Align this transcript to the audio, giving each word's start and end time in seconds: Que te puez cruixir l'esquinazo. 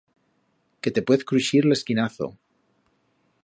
Que 0.85 0.93
te 0.95 1.03
puez 1.11 1.27
cruixir 1.33 1.61
l'esquinazo. 1.67 2.33